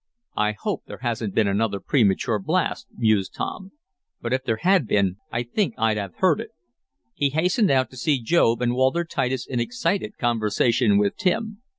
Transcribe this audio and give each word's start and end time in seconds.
"I 0.35 0.53
hope 0.53 0.85
there 0.87 1.01
hasn't 1.03 1.35
been 1.35 1.47
another 1.47 1.79
premature 1.79 2.39
blast," 2.39 2.87
mused 2.97 3.35
Tom. 3.35 3.71
"But 4.19 4.33
if 4.33 4.43
there 4.43 4.57
had 4.63 4.87
been 4.87 5.17
I 5.31 5.43
think 5.43 5.75
I'd 5.77 5.97
have 5.97 6.15
heard 6.15 6.39
it." 6.39 6.49
He 7.13 7.29
hastened 7.29 7.69
out 7.69 7.91
to 7.91 7.97
see 7.97 8.19
Job 8.19 8.63
and 8.63 8.73
Walter 8.73 9.05
Titus 9.05 9.45
in 9.45 9.59
excited 9.59 10.17
conversation 10.17 10.97
with 10.97 11.17
Tim. 11.17 11.61